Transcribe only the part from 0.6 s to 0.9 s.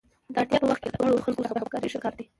په وخت کې